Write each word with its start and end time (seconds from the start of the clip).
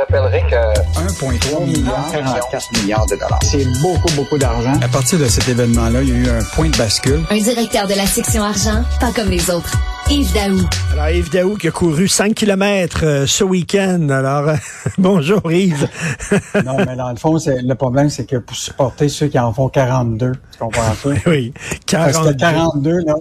rappellerai 0.00 0.42
que 0.48 1.00
1,3 1.00 1.66
milliard, 1.66 2.10
44 2.10 2.80
milliards 2.80 3.06
de 3.06 3.16
dollars. 3.16 3.38
C'est 3.42 3.66
beaucoup, 3.82 4.12
beaucoup 4.16 4.38
d'argent. 4.38 4.72
À 4.82 4.88
partir 4.88 5.18
de 5.18 5.26
cet 5.26 5.48
événement-là, 5.48 6.02
il 6.02 6.08
y 6.08 6.12
a 6.12 6.14
eu 6.16 6.28
un 6.28 6.42
point 6.54 6.68
de 6.68 6.76
bascule. 6.76 7.22
Un 7.30 7.38
directeur 7.38 7.86
de 7.86 7.94
la 7.94 8.06
section 8.06 8.42
argent, 8.42 8.82
pas 8.98 9.12
comme 9.12 9.28
les 9.28 9.50
autres. 9.50 9.72
Yves 10.08 10.32
Daou. 10.32 10.60
Alors, 10.92 11.10
Yves 11.10 11.30
Daou 11.30 11.56
qui 11.56 11.68
a 11.68 11.70
couru 11.70 12.08
5 12.08 12.34
km 12.34 13.00
euh, 13.04 13.26
ce 13.26 13.44
week-end. 13.44 14.08
Alors, 14.08 14.48
euh, 14.48 14.56
bonjour 14.98 15.52
Yves. 15.52 15.88
non, 16.64 16.76
mais 16.78 16.96
dans 16.96 17.10
le 17.10 17.16
fond, 17.16 17.36
le 17.46 17.74
problème, 17.74 18.08
c'est 18.08 18.24
que 18.24 18.36
pour 18.36 18.56
supporter 18.56 19.08
ceux 19.08 19.28
qui 19.28 19.38
en 19.38 19.52
font 19.52 19.68
42, 19.68 20.32
tu 20.32 20.58
comprends 20.58 20.94
ça? 20.94 21.10
oui, 21.26 21.52
42. 21.86 22.12
Parce 22.12 22.28
que 22.28 22.32
42, 22.38 22.98
là, 23.04 23.14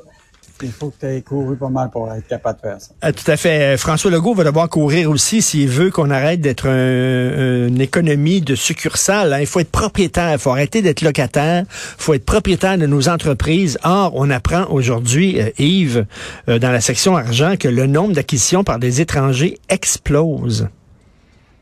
il 0.62 0.72
faut 0.72 0.90
que 0.90 1.00
tu 1.00 1.06
aies 1.06 1.22
couru 1.22 1.56
pas 1.56 1.70
mal 1.70 1.90
pour 1.90 2.12
être 2.12 2.28
capable 2.28 2.58
de 2.58 2.62
faire 2.62 2.82
ça. 2.82 2.92
Ah, 3.02 3.12
tout 3.12 3.30
à 3.30 3.38
fait. 3.38 3.78
François 3.78 4.12
Legault 4.12 4.34
va 4.34 4.44
devoir 4.44 4.70
courir 4.70 5.10
aussi 5.10 5.42
s'il 5.42 5.70
veut 5.70 5.92
qu'on 5.92 6.10
arrête 6.10 6.42
d'être 6.42 6.68
une 6.68 7.82
économie 7.82 8.42
de 8.42 8.56
succursales. 8.56 9.34
Hein. 9.34 9.40
Il 9.40 9.48
faut 9.48 9.60
être 9.60 9.72
propriétaire, 9.72 10.34
il 10.34 10.40
faut 10.40 10.52
arrêter 10.52 10.82
d'être 10.82 11.02
locataire, 11.02 11.64
il 11.70 12.04
faut 12.04 12.14
être 12.14 12.26
propriétaire 12.26 12.78
de 12.78 12.86
nos 12.86 13.10
entreprises. 13.10 13.78
Or, 13.84 14.12
on 14.16 14.30
apprend 14.30 14.66
aujourd'hui, 14.70 15.40
euh, 15.40 15.50
Yves, 15.58 16.06
euh, 16.48 16.60
dans 16.60 16.72
la 16.72 16.82
section 16.82 17.16
argent, 17.16 17.56
que 17.58 17.68
le 17.68 17.88
nombre 17.88 18.14
d'acquisitions 18.14 18.64
par 18.64 18.80
des 18.80 19.02
étrangers 19.02 19.58
explose. 19.70 20.70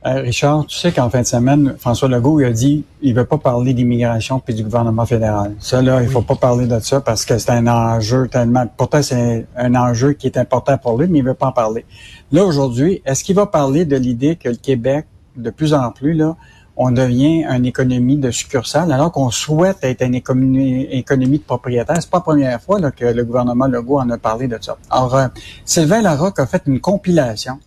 Euh, 0.07 0.21
Richard, 0.21 0.65
tu 0.67 0.77
sais 0.77 0.93
qu'en 0.93 1.09
fin 1.09 1.19
de 1.19 1.25
semaine, 1.25 1.75
François 1.79 2.07
Legault 2.07 2.39
il 2.39 2.45
a 2.45 2.51
dit 2.51 2.85
il 3.01 3.13
veut 3.13 3.25
pas 3.25 3.37
parler 3.37 3.73
d'immigration 3.73 4.39
puis 4.39 4.53
du 4.53 4.63
gouvernement 4.63 5.05
fédéral. 5.05 5.53
Ça, 5.59 5.81
là, 5.81 6.01
il 6.01 6.07
faut 6.07 6.21
pas 6.21 6.35
parler 6.35 6.65
de 6.65 6.79
ça 6.79 7.01
parce 7.01 7.25
que 7.25 7.37
c'est 7.37 7.49
un 7.49 7.67
enjeu 7.67 8.29
tellement... 8.29 8.65
Pourtant, 8.77 9.01
c'est 9.01 9.45
un 9.57 9.75
enjeu 9.75 10.13
qui 10.13 10.27
est 10.27 10.37
important 10.37 10.77
pour 10.77 10.97
lui, 10.97 11.07
mais 11.09 11.19
il 11.19 11.25
veut 11.25 11.33
pas 11.33 11.47
en 11.47 11.51
parler. 11.51 11.85
Là, 12.31 12.45
aujourd'hui, 12.45 13.01
est-ce 13.05 13.21
qu'il 13.21 13.35
va 13.35 13.47
parler 13.47 13.83
de 13.83 13.97
l'idée 13.97 14.37
que 14.37 14.47
le 14.47 14.55
Québec, 14.55 15.07
de 15.35 15.49
plus 15.49 15.73
en 15.73 15.91
plus, 15.91 16.13
là, 16.13 16.37
on 16.77 16.91
devient 16.91 17.43
une 17.43 17.65
économie 17.65 18.17
de 18.17 18.31
succursale, 18.31 18.93
alors 18.93 19.11
qu'on 19.11 19.31
souhaite 19.31 19.79
être 19.81 20.03
une 20.03 20.15
économie, 20.15 20.83
économie 20.83 21.39
de 21.39 21.43
propriétaires? 21.43 21.97
C'est 21.99 22.09
pas 22.09 22.19
la 22.19 22.23
première 22.23 22.61
fois 22.61 22.79
là, 22.79 22.91
que 22.91 23.03
le 23.03 23.25
gouvernement 23.25 23.67
Legault 23.67 23.99
en 23.99 24.09
a 24.11 24.17
parlé 24.17 24.47
de 24.47 24.57
ça. 24.61 24.77
Alors, 24.89 25.15
euh, 25.15 25.27
Sylvain 25.65 26.01
Larocque 26.01 26.39
a 26.39 26.45
fait 26.45 26.61
une 26.65 26.79
compilation 26.79 27.59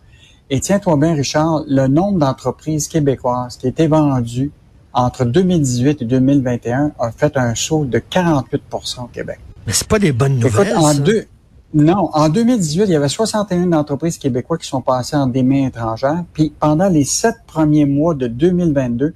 et 0.51 0.59
tiens-toi 0.59 0.97
bien, 0.97 1.13
Richard, 1.13 1.63
le 1.65 1.87
nombre 1.87 2.19
d'entreprises 2.19 2.89
québécoises 2.89 3.55
qui 3.55 3.67
étaient 3.67 3.87
vendues 3.87 4.51
entre 4.91 5.23
2018 5.23 6.01
et 6.01 6.05
2021 6.05 6.91
a 6.99 7.11
fait 7.11 7.37
un 7.37 7.55
saut 7.55 7.85
de 7.85 7.99
48% 7.99 9.05
au 9.05 9.07
Québec. 9.07 9.39
Mais 9.65 9.71
c'est 9.71 9.87
pas 9.87 9.97
des 9.97 10.11
bonnes 10.11 10.39
nouvelles. 10.39 10.75
en 10.75 10.93
deux, 10.93 11.25
non, 11.73 12.09
en 12.11 12.27
2018, 12.27 12.83
il 12.83 12.89
y 12.89 12.95
avait 12.97 13.07
61 13.07 13.71
entreprises 13.71 14.17
québécoises 14.17 14.59
qui 14.59 14.67
sont 14.67 14.81
passées 14.81 15.15
en 15.15 15.27
des 15.27 15.41
mains 15.41 15.67
étrangères. 15.67 16.25
Puis 16.33 16.53
pendant 16.59 16.89
les 16.89 17.05
sept 17.05 17.35
premiers 17.47 17.85
mois 17.85 18.13
de 18.13 18.27
2022, 18.27 19.13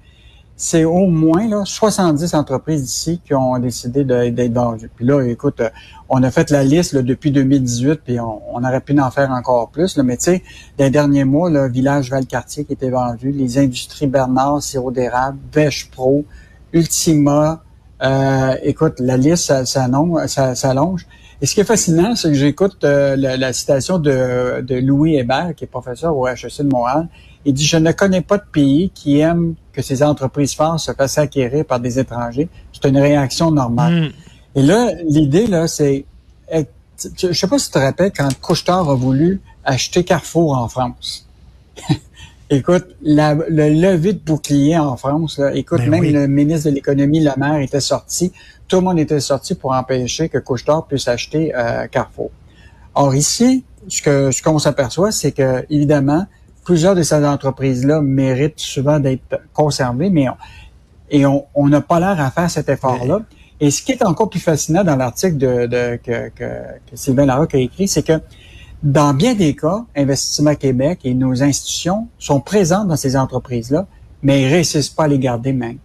c'est 0.57 0.85
au 0.85 1.07
moins 1.07 1.47
là, 1.49 1.63
70 1.65 2.33
entreprises 2.33 2.83
d'ici 2.83 3.19
qui 3.25 3.33
ont 3.33 3.57
décidé 3.59 4.05
d'être 4.05 4.53
vendues. 4.53 4.89
Puis 4.95 5.05
là, 5.05 5.21
écoute, 5.21 5.59
euh, 5.59 5.69
on 6.07 6.23
a 6.23 6.31
fait 6.31 6.49
la 6.49 6.63
liste 6.63 6.95
depuis 6.95 7.31
2018, 7.31 8.01
puis 8.05 8.19
on, 8.19 8.63
aurait 8.63 8.79
pu 8.79 8.97
en 8.99 9.11
faire 9.11 9.31
encore 9.31 9.69
plus. 9.69 9.97
Là, 9.97 10.03
mais 10.03 10.15
tu 10.15 10.25
sais, 10.25 10.43
les 10.79 10.89
derniers 10.89 11.25
mois, 11.25 11.49
le 11.49 11.67
village 11.67 12.09
Valcartier 12.09 12.63
qui 12.63 12.73
était 12.73 12.89
vendu, 12.89 13.31
les 13.31 13.57
industries 13.57 14.07
Bernard, 14.07 14.61
sirop 14.63 14.91
d'érable, 14.91 15.37
Vèche 15.51 15.89
Pro, 15.91 16.23
Ultima, 16.71 17.61
euh, 18.01 18.55
écoute, 18.63 18.99
la 18.99 19.17
liste 19.17 19.65
s'allonge. 19.65 21.07
Et 21.41 21.45
ce 21.45 21.53
qui 21.53 21.59
est 21.59 21.65
fascinant, 21.65 22.15
c'est 22.15 22.29
que 22.29 22.33
j'écoute 22.33 22.83
euh, 22.85 23.17
la, 23.17 23.51
citation 23.51 23.99
de, 23.99 24.61
de 24.61 24.75
Louis 24.75 25.17
Hébert, 25.17 25.53
qui 25.55 25.65
est 25.65 25.67
professeur 25.67 26.15
au 26.15 26.27
HEC 26.27 26.59
de 26.59 26.69
Montréal. 26.69 27.09
Il 27.43 27.53
dit, 27.53 27.65
je 27.65 27.77
ne 27.77 27.91
connais 27.91 28.21
pas 28.21 28.37
de 28.37 28.45
pays 28.51 28.89
qui 28.93 29.19
aime 29.19 29.55
que 29.75 29.81
ces 29.81 30.01
entreprises 30.01 30.55
fortes 30.55 30.79
se 30.79 30.91
fassent 30.93 31.17
acquérir 31.17 31.65
par 31.65 31.79
des 31.79 31.99
étrangers. 31.99 32.47
C'est 32.73 32.87
une 32.89 32.97
réaction 32.97 33.51
normale. 33.51 33.93
Hmm. 33.93 34.11
Et 34.55 34.63
là, 34.63 34.91
l'idée, 35.07 35.47
là, 35.47 35.67
c'est... 35.67 36.05
Je 37.17 37.33
sais 37.33 37.47
pas 37.47 37.59
si 37.59 37.67
tu 37.67 37.73
te 37.73 37.79
rappelles 37.79 38.13
quand 38.15 38.29
Couchetard 38.39 38.89
a 38.89 38.95
voulu 38.95 39.41
acheter 39.65 40.03
Carrefour 40.05 40.57
en 40.57 40.69
France. 40.69 41.27
écoute, 42.49 42.85
la, 43.01 43.33
le 43.33 43.69
lever 43.69 44.13
de 44.13 44.19
bouclier 44.19 44.77
en 44.77 44.95
France, 44.95 45.39
là, 45.39 45.53
écoute, 45.53 45.79
ben 45.79 45.89
même 45.89 46.03
le 46.03 46.27
ministre 46.27 46.69
de 46.69 46.75
l'économie, 46.75 47.19
Le 47.19 47.31
Maire, 47.37 47.59
était 47.59 47.81
sorti. 47.81 48.31
Tout 48.67 48.77
le 48.77 48.83
monde 48.83 48.99
était 48.99 49.19
sorti 49.19 49.55
pour 49.55 49.73
empêcher 49.73 50.29
que 50.29 50.37
Couchetard 50.37 50.85
puisse 50.85 51.07
acheter 51.07 51.53
euh, 51.53 51.87
Carrefour. 51.87 52.31
Or 52.93 53.13
ici, 53.13 53.65
ce 53.89 54.01
que 54.01 54.31
ce 54.31 54.41
qu'on 54.41 54.57
s'aperçoit, 54.57 55.11
c'est 55.11 55.33
que 55.33 55.65
évidemment, 55.69 56.25
plusieurs 56.65 56.95
de 56.95 57.03
ces 57.03 57.23
entreprises-là 57.23 58.01
méritent 58.01 58.59
souvent 58.59 58.99
d'être 58.99 59.39
conservées, 59.53 60.09
mais 60.09 60.27
on, 60.27 60.35
et 61.09 61.25
on 61.25 61.67
n'a 61.67 61.81
pas 61.81 61.99
l'air 61.99 62.19
à 62.19 62.31
faire 62.31 62.49
cet 62.49 62.67
effort-là. 62.67 63.21
Et 63.59 63.71
ce 63.71 63.81
qui 63.81 63.93
est 63.93 64.03
encore 64.03 64.29
plus 64.29 64.39
fascinant 64.39 64.83
dans 64.83 64.95
l'article 64.97 65.37
de, 65.37 65.67
de, 65.67 65.99
que, 66.03 66.29
que, 66.29 66.45
que 66.89 66.95
Sylvain 66.95 67.25
Larocque 67.25 67.55
a 67.55 67.59
écrit, 67.59 67.87
c'est 67.87 68.03
que 68.03 68.19
dans 68.83 69.13
bien 69.13 69.33
des 69.33 69.55
cas, 69.55 69.85
Investissement 69.95 70.55
Québec 70.55 70.99
et 71.05 71.13
nos 71.13 71.41
institutions 71.41 72.07
sont 72.19 72.41
présentes 72.41 72.87
dans 72.87 72.97
ces 72.97 73.15
entreprises-là, 73.15 73.87
mais 74.21 74.41
ils 74.41 74.47
ne 74.47 74.51
réussissent 74.51 74.89
pas 74.89 75.05
à 75.05 75.07
les 75.07 75.19
garder 75.19 75.53
même. 75.53 75.77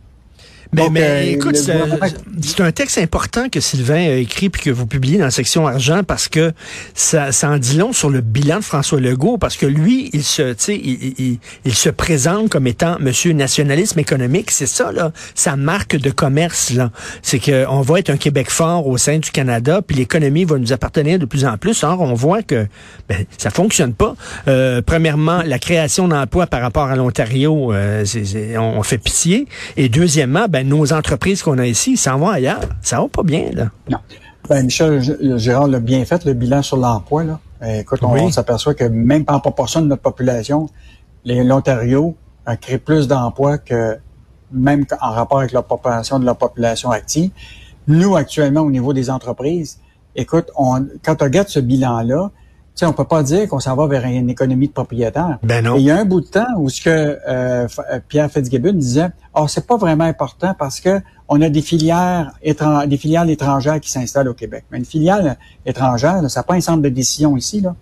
Mais, 0.72 0.88
mais 0.90 1.02
euh, 1.02 1.32
écoute, 1.32 1.56
c'est 1.56 2.60
un 2.60 2.70
texte 2.70 2.98
important 2.98 3.48
que 3.48 3.58
Sylvain 3.58 4.08
a 4.08 4.14
écrit 4.14 4.50
puis 4.50 4.62
que 4.62 4.70
vous 4.70 4.86
publiez 4.86 5.18
dans 5.18 5.24
la 5.24 5.30
section 5.32 5.66
argent 5.66 6.02
parce 6.04 6.28
que 6.28 6.52
ça, 6.94 7.32
ça 7.32 7.50
en 7.50 7.58
dit 7.58 7.76
long 7.76 7.92
sur 7.92 8.08
le 8.08 8.20
bilan 8.20 8.58
de 8.58 8.64
François 8.64 9.00
Legault 9.00 9.36
parce 9.36 9.56
que 9.56 9.66
lui, 9.66 10.10
il 10.12 10.22
se, 10.22 10.54
il, 10.70 11.14
il, 11.18 11.38
il, 11.64 11.74
se 11.74 11.88
présente 11.88 12.50
comme 12.50 12.68
étant 12.68 12.98
Monsieur 13.00 13.32
nationalisme 13.32 13.98
économique. 13.98 14.52
C'est 14.52 14.68
ça 14.68 14.92
là, 14.92 15.10
sa 15.34 15.56
marque 15.56 15.96
de 15.96 16.10
commerce 16.10 16.70
là. 16.70 16.92
C'est 17.22 17.40
que 17.40 17.66
on 17.68 17.80
va 17.80 17.98
être 17.98 18.10
un 18.10 18.16
Québec 18.16 18.48
fort 18.48 18.86
au 18.86 18.96
sein 18.96 19.18
du 19.18 19.30
Canada 19.30 19.82
puis 19.84 19.96
l'économie 19.96 20.44
va 20.44 20.56
nous 20.58 20.72
appartenir 20.72 21.18
de 21.18 21.24
plus 21.24 21.44
en 21.44 21.58
plus. 21.58 21.82
Or, 21.82 22.00
on 22.00 22.14
voit 22.14 22.42
que 22.42 22.66
ben, 23.08 23.24
ça 23.38 23.50
fonctionne 23.50 23.92
pas. 23.94 24.14
Euh, 24.46 24.82
premièrement, 24.86 25.42
la 25.44 25.58
création 25.58 26.06
d'emplois 26.06 26.46
par 26.46 26.60
rapport 26.60 26.86
à 26.86 26.94
l'Ontario, 26.94 27.72
euh, 27.72 28.04
on 28.56 28.82
fait 28.84 28.98
pitié. 28.98 29.46
Et 29.76 29.88
deuxièmement, 29.88 30.46
ben 30.48 30.59
ben, 30.60 30.68
nos 30.68 30.92
entreprises 30.92 31.42
qu'on 31.42 31.58
a 31.58 31.66
ici 31.66 31.96
s'en 31.96 32.18
vont 32.18 32.28
ailleurs. 32.28 32.60
Ça 32.82 33.00
va 33.00 33.08
pas 33.08 33.22
bien, 33.22 33.50
là. 33.52 33.70
Non. 33.88 33.98
Ben, 34.48 34.64
Michel 34.64 35.38
Gérard 35.38 35.68
l'a 35.68 35.80
bien 35.80 36.04
fait, 36.04 36.24
le 36.24 36.34
bilan 36.34 36.62
sur 36.62 36.76
l'emploi. 36.76 37.24
Là. 37.24 37.40
Eh, 37.64 37.80
écoute, 37.80 38.00
on, 38.02 38.30
s'aperçoit 38.30 38.74
que 38.74 38.84
même 38.84 39.24
en 39.28 39.40
proportion 39.40 39.80
de 39.80 39.86
notre 39.86 40.02
population, 40.02 40.68
l'Ontario 41.24 42.14
a 42.46 42.56
créé 42.56 42.78
plus 42.78 43.06
d'emplois 43.06 43.58
que 43.58 43.98
même 44.52 44.84
en 45.00 45.10
rapport 45.10 45.38
avec 45.38 45.52
la 45.52 45.62
population 45.62 46.18
de 46.18 46.26
la 46.26 46.34
population 46.34 46.90
active. 46.90 47.30
Nous, 47.86 48.16
actuellement, 48.16 48.62
au 48.62 48.70
niveau 48.70 48.92
des 48.92 49.08
entreprises, 49.10 49.78
écoute, 50.16 50.50
on, 50.56 50.86
quand 51.02 51.22
on 51.22 51.24
regarde 51.24 51.48
ce 51.48 51.60
bilan-là, 51.60 52.30
sais, 52.74 52.86
on 52.86 52.92
peut 52.92 53.04
pas 53.04 53.22
dire 53.22 53.48
qu'on 53.48 53.60
s'en 53.60 53.76
va 53.76 53.86
vers 53.86 54.04
une 54.04 54.30
économie 54.30 54.68
de 54.68 54.72
propriétaires. 54.72 55.38
Ben 55.42 55.64
non. 55.64 55.76
il 55.76 55.82
y 55.82 55.90
a 55.90 55.98
un 55.98 56.04
bout 56.04 56.20
de 56.20 56.26
temps 56.26 56.46
où 56.56 56.68
ce 56.68 56.80
que 56.80 56.90
euh, 56.90 57.18
euh, 57.28 58.00
Pierre 58.08 58.30
Fitzgibbon 58.30 58.72
disait, 58.72 59.08
oh 59.34 59.46
c'est 59.48 59.66
pas 59.66 59.76
vraiment 59.76 60.04
important 60.04 60.54
parce 60.58 60.80
que 60.80 61.00
on 61.28 61.40
a 61.42 61.48
des 61.48 61.62
filières 61.62 62.32
des 62.42 62.96
filiales 62.96 63.30
étrangères 63.30 63.80
qui 63.80 63.90
s'installent 63.90 64.28
au 64.28 64.34
Québec. 64.34 64.64
Mais 64.70 64.78
une 64.78 64.84
filiale 64.84 65.36
étrangère, 65.66 66.28
ça 66.28 66.40
n'a 66.40 66.44
pas 66.44 66.54
un 66.54 66.60
centre 66.60 66.82
de 66.82 66.88
décision 66.88 67.36
ici 67.36 67.60
là. 67.60 67.74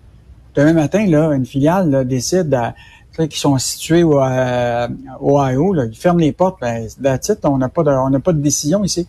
Demain 0.55 0.73
matin 0.73 1.05
là, 1.07 1.31
une 1.33 1.45
filiale 1.45 2.05
décide 2.05 2.49
qui 3.27 3.39
sont 3.39 3.57
situés 3.57 4.03
au 4.03 4.21
euh, 4.21 4.87
Ohio, 5.21 5.73
là, 5.73 5.85
ils 5.85 5.95
ferment 5.95 6.19
les 6.19 6.31
portes, 6.31 6.59
ben, 6.61 6.87
on 7.43 7.57
n'a 7.57 7.69
pas 7.69 7.83
de, 7.83 7.89
on 7.89 8.09
n'a 8.09 8.19
pas 8.19 8.33
de 8.33 8.41
décision 8.41 8.83
ici. 8.83 9.07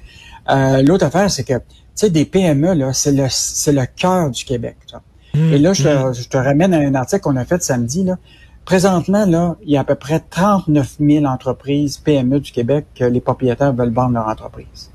Euh, 0.48 0.82
L'autre 0.82 1.06
affaire, 1.06 1.30
c'est 1.30 1.44
que, 1.44 1.54
tu 1.54 1.64
sais, 1.94 2.10
des 2.10 2.24
PME, 2.24 2.74
là, 2.74 2.92
c'est 2.92 3.12
le, 3.12 3.26
c'est 3.28 3.72
le 3.72 3.86
cœur 3.86 4.30
du 4.30 4.44
Québec. 4.44 4.76
Ça. 4.90 5.02
Et 5.34 5.58
là, 5.58 5.72
je 5.72 5.84
te, 5.84 5.88
mm-hmm. 5.88 6.22
je 6.22 6.28
te, 6.28 6.36
ramène 6.36 6.74
à 6.74 6.78
un 6.78 6.94
article 6.94 7.22
qu'on 7.22 7.36
a 7.36 7.44
fait 7.44 7.62
samedi. 7.62 8.04
Là. 8.04 8.16
Présentement, 8.64 9.26
là, 9.26 9.56
il 9.62 9.72
y 9.72 9.76
a 9.76 9.80
à 9.80 9.84
peu 9.84 9.94
près 9.94 10.20
39 10.20 10.96
000 11.00 11.24
entreprises 11.24 11.98
PME 11.98 12.40
du 12.40 12.52
Québec 12.52 12.86
que 12.94 13.04
les 13.04 13.20
propriétaires 13.20 13.72
veulent 13.72 13.92
vendre 13.92 14.14
leur 14.14 14.28
entreprise. 14.28 14.90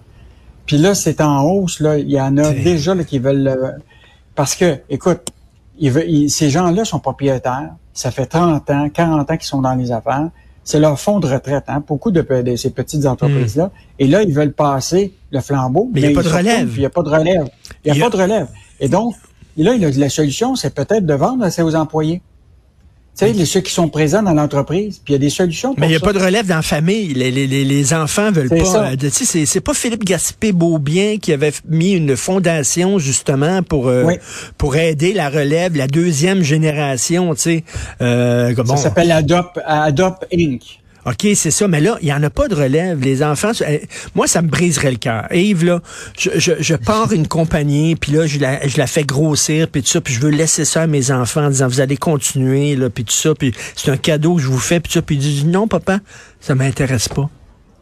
Puis 0.65 0.77
là, 0.77 0.95
c'est 0.95 1.21
en 1.21 1.43
hausse. 1.43 1.79
Là. 1.79 1.97
Il 1.97 2.09
y 2.09 2.19
en 2.19 2.37
a 2.37 2.51
déjà 2.51 2.95
là, 2.95 3.03
qui 3.03 3.19
veulent... 3.19 3.79
parce 4.33 4.55
que, 4.55 4.79
écoute, 4.89 5.31
ces 5.79 6.49
gens-là 6.49 6.85
sont 6.85 6.99
propriétaires. 6.99 7.71
Ça 7.93 8.11
fait 8.11 8.25
30 8.25 8.69
ans, 8.69 8.89
40 8.89 9.31
ans 9.31 9.37
qu'ils 9.37 9.47
sont 9.47 9.61
dans 9.61 9.75
les 9.75 9.91
affaires. 9.91 10.29
C'est 10.63 10.79
leur 10.79 10.99
fonds 10.99 11.19
de 11.19 11.27
retraite, 11.27 11.65
hein, 11.67 11.83
beaucoup 11.85 12.09
de, 12.09 12.25
ces 12.55 12.71
petites 12.71 13.05
entreprises-là. 13.05 13.65
Mm. 13.65 13.69
Et 13.99 14.07
là, 14.07 14.23
ils 14.23 14.33
veulent 14.33 14.53
passer 14.53 15.13
le 15.31 15.39
flambeau. 15.39 15.89
Mais 15.93 16.01
il 16.01 16.07
n'y 16.07 16.13
a 16.13 16.15
pas 16.15 16.27
de 16.27 16.33
relève. 16.33 16.71
Il 16.73 16.79
n'y 16.79 16.85
a 16.85 16.89
pas 16.89 17.03
de 17.03 17.09
relève. 17.09 17.49
Il 17.83 17.93
n'y 17.93 18.01
a, 18.01 18.03
pas 18.03 18.17
de 18.17 18.21
relève. 18.21 18.47
Et 18.79 18.89
donc, 18.89 19.15
et 19.57 19.63
là, 19.63 19.73
la 19.77 20.09
solution, 20.09 20.55
c'est 20.55 20.73
peut-être 20.73 21.05
de 21.05 21.13
vendre 21.13 21.43
à 21.43 21.51
ses 21.51 21.75
employés. 21.75 22.21
Tu 23.17 23.33
sais, 23.33 23.45
ceux 23.45 23.61
qui 23.61 23.71
sont 23.71 23.87
présents 23.87 24.21
dans 24.21 24.33
l'entreprise, 24.33 24.99
puis 25.03 25.13
il 25.13 25.15
y 25.15 25.15
a 25.15 25.19
des 25.19 25.29
solutions 25.29 25.69
pour 25.69 25.79
Mais 25.79 25.87
il 25.87 25.91
n'y 25.91 25.95
a 25.95 26.01
pas 26.01 26.11
de 26.11 26.19
relève 26.19 26.47
dans 26.47 26.57
la 26.57 26.61
famille. 26.61 27.13
Les, 27.13 27.31
les, 27.31 27.47
les 27.47 27.93
enfants 27.93 28.29
veulent 28.29 28.49
pas. 28.49 28.91
Euh, 28.91 28.95
c'est, 29.09 29.45
c'est 29.45 29.61
pas 29.61 29.73
Philippe 29.73 30.03
Gaspé-Beaubien 30.03 31.17
qui 31.19 31.31
avait 31.31 31.53
mis 31.65 31.93
une 31.93 32.17
fondation 32.17 32.99
justement 32.99 33.63
pour 33.63 33.87
euh, 33.87 34.15
pour 34.57 34.75
aider 34.75 35.13
la 35.13 35.29
relève, 35.29 35.77
la 35.77 35.87
deuxième 35.87 36.41
génération, 36.41 37.33
tu 37.35 37.41
sais. 37.41 37.63
Euh, 38.01 38.53
Ça 38.65 38.75
s'appelle 38.75 39.13
Adopt, 39.13 39.61
Adopt 39.65 40.27
Inc. 40.33 40.81
OK, 41.05 41.27
c'est 41.35 41.51
ça. 41.51 41.67
Mais 41.67 41.81
là, 41.81 41.97
il 42.01 42.05
n'y 42.05 42.13
en 42.13 42.23
a 42.23 42.31
pas 42.31 42.47
de 42.47 42.55
relève. 42.55 42.99
Les 42.99 43.21
enfants, 43.21 43.51
euh, 43.61 43.77
moi, 44.15 44.27
ça 44.27 44.41
me 44.41 44.47
briserait 44.47 44.91
le 44.91 44.97
cœur. 44.97 45.27
Yves, 45.31 45.63
là, 45.63 45.81
je, 46.17 46.31
je, 46.35 46.53
je 46.59 46.75
pars 46.75 47.11
une 47.11 47.27
compagnie, 47.27 47.95
puis 47.95 48.11
là, 48.11 48.25
je 48.25 48.39
la, 48.39 48.67
je 48.67 48.77
la 48.77 48.87
fais 48.87 49.03
grossir, 49.03 49.67
puis 49.67 49.83
tout 49.83 49.89
ça, 49.89 50.01
puis 50.01 50.13
je 50.13 50.19
veux 50.19 50.31
laisser 50.31 50.65
ça 50.65 50.81
à 50.83 50.87
mes 50.87 51.11
enfants 51.11 51.45
en 51.45 51.49
disant, 51.49 51.67
vous 51.67 51.79
allez 51.79 51.97
continuer, 51.97 52.75
là, 52.75 52.89
puis 52.89 53.03
tout 53.03 53.13
ça, 53.13 53.35
puis 53.35 53.53
c'est 53.75 53.91
un 53.91 53.97
cadeau 53.97 54.35
que 54.35 54.41
je 54.41 54.47
vous 54.47 54.57
fais, 54.57 54.79
puis 54.79 54.91
tout 54.91 54.99
ça, 54.99 55.01
puis 55.03 55.15
ils 55.15 55.19
disent, 55.19 55.45
non, 55.45 55.67
papa, 55.67 55.99
ça 56.39 56.55
m'intéresse 56.55 57.07
pas, 57.07 57.29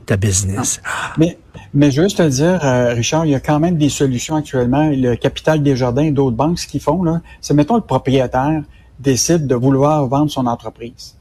ta 0.06 0.18
business. 0.18 0.82
Mais, 1.18 1.38
mais 1.74 1.92
juste 1.92 2.18
te 2.18 2.28
dire, 2.28 2.60
euh, 2.66 2.94
Richard, 2.94 3.26
il 3.26 3.32
y 3.32 3.36
a 3.36 3.40
quand 3.40 3.60
même 3.60 3.78
des 3.78 3.90
solutions 3.90 4.36
actuellement. 4.36 4.90
Le 4.92 5.16
Capital 5.16 5.64
des 5.64 5.78
Jardins 5.78 6.04
et 6.04 6.12
d'autres 6.12 6.36
banques, 6.36 6.60
ce 6.60 6.68
qu'ils 6.68 6.82
font, 6.82 7.04
là, 7.04 7.22
c'est, 7.40 7.54
mettons, 7.54 7.76
le 7.76 7.82
propriétaire 7.82 8.64
décide 9.00 9.48
de 9.48 9.56
vouloir 9.56 10.06
vendre 10.08 10.30
son 10.30 10.46
entreprise 10.46 11.16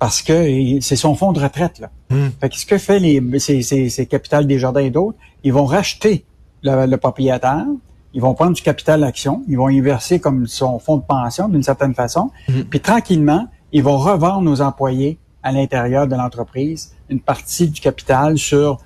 parce 0.00 0.22
que 0.22 0.80
c'est 0.80 0.96
son 0.96 1.14
fonds 1.14 1.32
de 1.32 1.40
retraite. 1.40 1.78
Là. 1.78 1.90
Hmm. 2.08 2.30
Fait 2.40 2.48
que 2.48 2.56
ce 2.56 2.64
que 2.64 2.78
fait 2.78 2.98
les, 2.98 3.22
ces, 3.38 3.60
ces, 3.60 3.90
ces 3.90 4.06
capitales 4.06 4.46
des 4.46 4.58
jardins 4.58 4.80
et 4.80 4.90
d'autres, 4.90 5.18
ils 5.44 5.52
vont 5.52 5.66
racheter 5.66 6.24
le, 6.62 6.96
propriétaire, 6.96 7.66
ils 8.14 8.20
vont 8.20 8.32
prendre 8.34 8.54
du 8.54 8.62
capital 8.62 9.04
action, 9.04 9.44
ils 9.46 9.58
vont 9.58 9.68
y 9.68 9.80
verser 9.82 10.18
comme 10.18 10.46
son 10.46 10.78
fonds 10.78 10.96
de 10.96 11.02
pension 11.02 11.48
d'une 11.48 11.62
certaine 11.62 11.94
façon, 11.94 12.30
hmm. 12.48 12.62
puis 12.62 12.80
tranquillement, 12.80 13.46
ils 13.72 13.82
vont 13.82 13.98
revendre 13.98 14.50
aux 14.50 14.62
employés 14.62 15.18
à 15.42 15.52
l'intérieur 15.52 16.06
de 16.06 16.16
l'entreprise 16.16 16.94
une 17.10 17.20
partie 17.20 17.68
du 17.68 17.80
capital 17.80 18.38
sur 18.38 18.78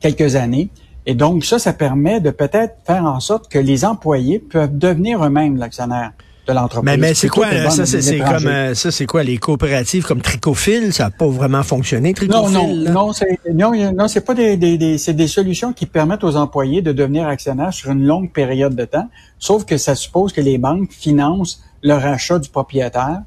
quelques 0.00 0.34
années. 0.34 0.70
Et 1.04 1.14
donc 1.14 1.44
ça, 1.44 1.58
ça 1.58 1.74
permet 1.74 2.20
de 2.20 2.30
peut-être 2.30 2.76
faire 2.86 3.04
en 3.04 3.20
sorte 3.20 3.48
que 3.48 3.58
les 3.58 3.84
employés 3.84 4.38
peuvent 4.38 4.76
devenir 4.76 5.22
eux-mêmes 5.22 5.58
l'actionnaire 5.58 6.12
de 6.46 6.52
l'entreprise. 6.52 6.84
Mais, 6.84 6.96
mais 6.96 7.14
c'est 7.14 7.28
quoi, 7.28 7.70
ça, 7.70 7.86
c'est 7.86 8.18
comme, 8.18 8.46
euh, 8.46 8.74
ça, 8.74 8.90
c'est 8.90 9.06
quoi, 9.06 9.22
les 9.22 9.38
coopératives 9.38 10.04
comme 10.04 10.20
Tricophile, 10.20 10.92
ça 10.92 11.04
n'a 11.04 11.10
pas 11.10 11.26
vraiment 11.26 11.62
fonctionné, 11.62 12.14
Tricophile? 12.14 12.52
Non, 12.52 12.74
non, 12.74 12.92
non, 12.92 13.12
c'est, 13.12 13.38
non, 13.52 13.72
non, 13.92 14.08
c'est 14.08 14.20
pas 14.20 14.34
des, 14.34 14.56
des, 14.56 14.76
des 14.76 14.98
c'est 14.98 15.14
des 15.14 15.28
solutions 15.28 15.72
qui 15.72 15.86
permettent 15.86 16.24
aux 16.24 16.36
employés 16.36 16.82
de 16.82 16.92
devenir 16.92 17.26
actionnaires 17.26 17.72
sur 17.72 17.90
une 17.90 18.04
longue 18.04 18.32
période 18.32 18.74
de 18.74 18.84
temps, 18.84 19.08
sauf 19.38 19.64
que 19.64 19.76
ça 19.76 19.94
suppose 19.94 20.32
que 20.32 20.40
les 20.40 20.58
banques 20.58 20.92
financent 20.92 21.62
le 21.82 21.94
rachat 21.94 22.38
du 22.38 22.48
propriétaire 22.48 23.22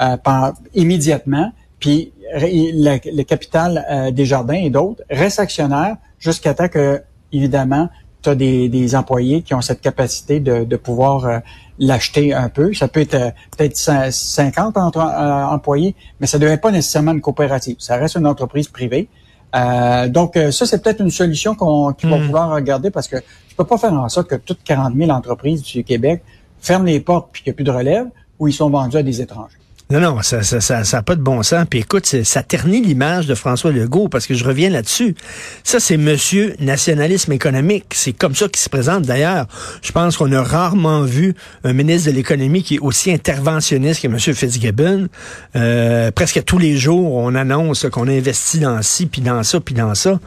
euh, 0.00 0.16
par, 0.16 0.54
immédiatement, 0.74 1.52
puis 1.78 2.12
le, 2.34 3.22
capital 3.22 3.84
euh, 3.90 4.10
des 4.10 4.24
jardins 4.24 4.54
et 4.54 4.70
d'autres 4.70 5.02
reste 5.10 5.40
actionnaire 5.40 5.96
jusqu'à 6.18 6.54
temps 6.54 6.68
que, 6.68 7.02
évidemment, 7.32 7.88
tu 8.22 8.28
as 8.28 8.34
des, 8.34 8.68
des, 8.68 8.94
employés 8.94 9.42
qui 9.42 9.54
ont 9.54 9.60
cette 9.60 9.80
capacité 9.80 10.40
de, 10.40 10.64
de 10.64 10.76
pouvoir 10.76 11.24
euh, 11.24 11.38
l'acheter 11.78 12.34
un 12.34 12.48
peu. 12.48 12.74
Ça 12.74 12.88
peut 12.88 13.00
être 13.00 13.14
euh, 13.14 13.30
peut-être 13.56 13.76
50 13.76 14.76
entre, 14.76 14.98
euh, 14.98 15.44
employés, 15.44 15.94
mais 16.20 16.26
ça 16.26 16.38
ne 16.38 16.42
devrait 16.42 16.60
pas 16.60 16.70
nécessairement 16.70 17.12
une 17.12 17.20
coopérative. 17.20 17.76
Ça 17.78 17.96
reste 17.96 18.16
une 18.16 18.26
entreprise 18.26 18.68
privée. 18.68 19.08
donc, 20.08 20.38
ça, 20.52 20.66
c'est 20.66 20.82
peut-être 20.82 21.00
une 21.00 21.10
solution 21.10 21.54
qu'on 21.54 21.92
qu'il 21.92 22.08
va 22.08 22.18
hmm. 22.18 22.26
vouloir 22.26 22.50
regarder 22.50 22.90
parce 22.90 23.08
que 23.08 23.16
tu 23.16 23.54
peux 23.56 23.64
pas 23.64 23.78
faire 23.78 23.92
en 23.92 24.08
sorte 24.08 24.28
que 24.28 24.36
toutes 24.36 24.62
40 24.62 24.94
000 24.96 25.10
entreprises 25.10 25.62
du 25.62 25.82
Québec 25.82 26.22
ferment 26.60 26.84
les 26.84 27.00
portes 27.00 27.30
puis 27.32 27.42
qu'il 27.42 27.50
n'y 27.50 27.54
a 27.54 27.56
plus 27.56 27.64
de 27.64 27.70
relève 27.70 28.06
ou 28.38 28.48
ils 28.48 28.52
sont 28.52 28.70
vendus 28.70 28.96
à 28.96 29.02
des 29.02 29.20
étrangers. 29.20 29.59
Non, 29.90 29.98
non, 29.98 30.22
ça 30.22 30.44
ça, 30.44 30.60
ça, 30.60 30.84
ça 30.84 31.02
pas 31.02 31.16
de 31.16 31.22
bon 31.22 31.42
sens. 31.42 31.66
Puis 31.68 31.80
écoute, 31.80 32.06
ça 32.06 32.42
ternit 32.44 32.80
l'image 32.80 33.26
de 33.26 33.34
François 33.34 33.72
Legault 33.72 34.08
parce 34.08 34.28
que 34.28 34.34
je 34.34 34.44
reviens 34.44 34.70
là-dessus. 34.70 35.16
Ça, 35.64 35.80
c'est 35.80 35.96
monsieur 35.96 36.54
nationalisme 36.60 37.32
économique. 37.32 37.86
C'est 37.92 38.12
comme 38.12 38.36
ça 38.36 38.46
qu'il 38.46 38.60
se 38.60 38.68
présente. 38.68 39.02
D'ailleurs, 39.02 39.46
je 39.82 39.90
pense 39.90 40.16
qu'on 40.16 40.30
a 40.30 40.42
rarement 40.42 41.02
vu 41.02 41.34
un 41.64 41.72
ministre 41.72 42.08
de 42.08 42.14
l'économie 42.14 42.62
qui 42.62 42.76
est 42.76 42.80
aussi 42.80 43.10
interventionniste 43.10 44.00
que 44.02 44.06
monsieur 44.08 44.32
Fitzgibbon. 44.32 45.08
Euh, 45.56 46.12
presque 46.12 46.44
tous 46.44 46.58
les 46.58 46.76
jours, 46.76 47.14
on 47.14 47.34
annonce 47.34 47.86
qu'on 47.90 48.06
a 48.06 48.12
investi 48.12 48.60
dans 48.60 48.80
ci, 48.82 49.06
puis 49.06 49.22
dans 49.22 49.42
ça, 49.42 49.58
puis 49.58 49.74
dans 49.74 49.96
ça. 49.96 50.20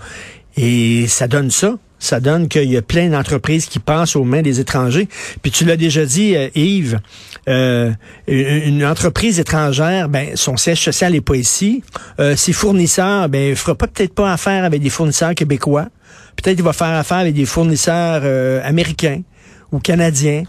Et 0.57 1.07
ça 1.07 1.27
donne 1.27 1.51
ça 1.51 1.75
ça 2.03 2.19
donne 2.19 2.49
qu'il 2.49 2.69
y 2.69 2.75
a 2.75 2.81
plein 2.81 3.09
d'entreprises 3.09 3.65
qui 3.67 3.79
passent 3.79 4.17
aux 4.17 4.25
mains 4.25 4.41
des 4.41 4.59
étrangers. 4.59 5.07
Puis 5.41 5.51
tu 5.51 5.63
l'as 5.63 5.77
déjà 5.77 6.05
dit, 6.05 6.35
euh, 6.35 6.49
Yves, 6.53 6.99
euh, 7.47 7.91
une 8.27 8.83
entreprise 8.85 9.39
étrangère, 9.39 10.09
ben 10.09 10.35
son 10.35 10.57
siège 10.57 10.83
social 10.83 11.13
n'est 11.13 11.21
pas 11.21 11.37
ici. 11.37 11.81
Euh, 12.19 12.35
ses 12.35 12.51
fournisseurs, 12.51 13.29
ben 13.29 13.51
il 13.51 13.55
fera 13.55 13.75
peut-être 13.75 14.13
pas 14.13 14.33
affaire 14.33 14.65
avec 14.65 14.81
des 14.81 14.89
fournisseurs 14.89 15.33
québécois. 15.33 15.87
Peut-être 16.35 16.55
qu'il 16.55 16.65
va 16.65 16.73
faire 16.73 16.87
affaire 16.87 17.19
avec 17.19 17.35
des 17.35 17.45
fournisseurs 17.45 18.23
américains 18.65 19.21
ou 19.71 19.79
canadiens. 19.79 20.43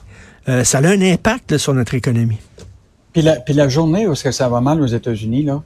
ça 0.46 0.78
a 0.78 0.88
un 0.88 1.00
impact 1.02 1.58
sur 1.58 1.72
notre 1.74 1.94
économie. 1.94 2.38
Puis 3.12 3.22
la, 3.22 3.68
journée 3.68 4.08
où 4.08 4.14
ça 4.16 4.48
va 4.48 4.60
mal 4.60 4.80
aux 4.80 4.86
États-Unis, 4.86 5.44
là, 5.44 5.62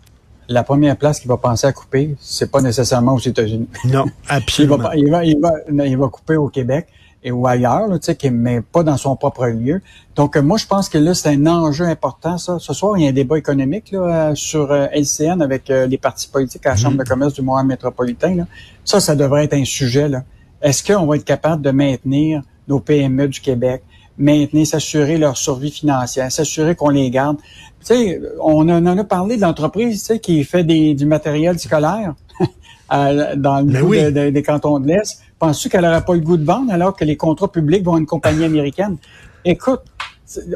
la 0.48 0.62
première 0.62 0.96
place 0.96 1.20
qu'il 1.20 1.28
va 1.28 1.36
penser 1.36 1.66
à 1.66 1.72
couper, 1.72 2.16
c'est 2.20 2.50
pas 2.50 2.60
nécessairement 2.60 3.14
aux 3.14 3.20
États-Unis. 3.20 3.68
Non, 3.84 4.06
absolument. 4.28 4.90
il, 4.94 5.10
va, 5.10 5.24
il, 5.24 5.40
va, 5.40 5.52
il, 5.68 5.76
va, 5.76 5.86
il 5.86 5.98
va 5.98 6.08
couper 6.08 6.36
au 6.36 6.48
Québec 6.48 6.88
et 7.22 7.32
ou 7.32 7.46
ailleurs, 7.46 7.88
tu 8.00 8.12
sais, 8.12 8.30
mais 8.30 8.60
pas 8.60 8.82
dans 8.82 8.96
son 8.96 9.16
propre 9.16 9.46
lieu. 9.46 9.80
Donc, 10.14 10.36
euh, 10.36 10.42
moi, 10.42 10.56
je 10.56 10.66
pense 10.66 10.88
que 10.88 10.98
là, 10.98 11.14
c'est 11.14 11.28
un 11.30 11.46
enjeu 11.46 11.84
important, 11.84 12.38
ça. 12.38 12.58
Ce 12.60 12.72
soir, 12.72 12.96
il 12.96 13.04
y 13.04 13.06
a 13.06 13.10
un 13.10 13.12
débat 13.12 13.38
économique 13.38 13.90
là, 13.90 14.30
euh, 14.30 14.34
sur 14.34 14.70
euh, 14.70 14.86
LCN 14.92 15.42
avec 15.42 15.68
les 15.68 15.98
partis 15.98 16.28
politiques 16.28 16.64
à 16.66 16.70
la 16.70 16.76
Chambre 16.76 16.96
de 16.96 17.04
commerce 17.04 17.34
du 17.34 17.42
Montréal 17.42 17.66
métropolitain. 17.66 18.34
Là. 18.34 18.46
Ça, 18.84 19.00
ça 19.00 19.16
devrait 19.16 19.44
être 19.44 19.54
un 19.54 19.64
sujet. 19.64 20.08
Là. 20.08 20.22
Est-ce 20.62 20.84
qu'on 20.84 21.06
va 21.06 21.16
être 21.16 21.24
capable 21.24 21.62
de 21.62 21.70
maintenir 21.70 22.42
nos 22.68 22.80
PME 22.80 23.28
du 23.28 23.40
Québec, 23.40 23.82
maintenir, 24.18 24.66
s'assurer 24.66 25.18
leur 25.18 25.36
survie 25.36 25.70
financière, 25.70 26.30
s'assurer 26.30 26.74
qu'on 26.74 26.90
les 26.90 27.10
garde? 27.10 27.38
Tu 27.80 27.86
sais, 27.86 28.20
on 28.40 28.68
en 28.68 28.86
a 28.86 29.04
parlé 29.04 29.36
de 29.36 29.42
l'entreprise 29.42 30.00
tu 30.00 30.06
sais, 30.06 30.18
qui 30.18 30.44
fait 30.44 30.64
des, 30.64 30.94
du 30.94 31.06
matériel 31.06 31.58
scolaire 31.58 32.14
dans 32.90 33.66
le 33.66 34.10
ben 34.12 34.32
des 34.32 34.42
cantons 34.42 34.80
de 34.80 34.88
l'Est 34.88 35.22
Penses-tu 35.38 35.68
qu'elle 35.68 35.82
n'aurait 35.82 36.04
pas 36.04 36.14
le 36.14 36.20
goût 36.20 36.36
de 36.36 36.44
vendre 36.44 36.72
alors 36.72 36.96
que 36.96 37.04
les 37.04 37.16
contrats 37.16 37.50
publics 37.50 37.84
vont 37.84 37.94
à 37.94 37.98
une 37.98 38.06
compagnie 38.06 38.44
américaine? 38.44 38.96
Écoute, 39.44 39.82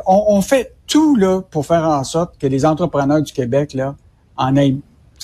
on, 0.06 0.40
fait 0.42 0.74
tout 0.86 1.14
là 1.14 1.40
pour 1.50 1.64
faire 1.64 1.84
en 1.84 2.02
sorte 2.04 2.36
que 2.38 2.46
les 2.46 2.66
entrepreneurs 2.66 3.22
du 3.22 3.32
Québec 3.32 3.74
là 3.74 3.94
en 4.36 4.56
aient, 4.56 4.74